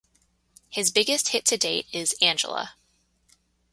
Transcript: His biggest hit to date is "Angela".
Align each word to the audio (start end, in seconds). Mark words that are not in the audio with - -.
His 0.71 0.89
biggest 0.89 1.27
hit 1.29 1.45
to 1.45 1.57
date 1.57 1.85
is 1.91 2.15
"Angela". 2.23 2.73